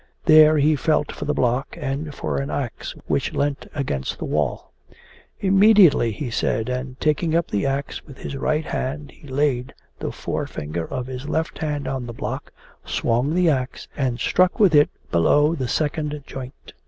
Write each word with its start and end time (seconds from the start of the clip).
There 0.25 0.57
he 0.57 0.75
felt 0.75 1.11
for 1.11 1.25
the 1.25 1.33
block 1.35 1.77
and 1.79 2.11
for 2.15 2.37
an 2.37 2.49
axe 2.49 2.95
which 3.05 3.33
leant 3.35 3.67
against 3.75 4.17
the 4.17 4.25
wall. 4.25 4.71
'Immediately!' 5.39 6.11
he 6.11 6.31
said, 6.31 6.69
and 6.69 6.99
taking 6.99 7.35
up 7.35 7.51
the 7.51 7.67
axe 7.67 8.03
with 8.07 8.17
his 8.17 8.35
right 8.35 8.65
hand 8.65 9.11
he 9.11 9.27
laid 9.27 9.75
the 9.99 10.11
forefinger 10.11 10.87
of 10.87 11.05
his 11.05 11.29
left 11.29 11.59
hand 11.59 11.87
on 11.87 12.07
the 12.07 12.13
block, 12.13 12.49
swung 12.83 13.35
the 13.35 13.47
axe, 13.51 13.87
and 13.95 14.19
struck 14.19 14.59
with 14.59 14.73
it 14.73 14.89
below 15.11 15.53
the 15.53 15.67
second 15.67 16.23
joint. 16.25 16.73